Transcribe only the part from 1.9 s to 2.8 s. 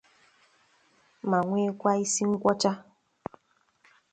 isi nkwọcha